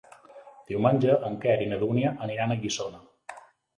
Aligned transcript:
Diumenge 0.69 1.17
en 1.29 1.37
Quer 1.45 1.55
i 1.65 1.67
na 1.73 1.79
Dúnia 1.83 2.15
aniran 2.29 2.55
a 2.55 2.59
Guissona. 2.65 3.03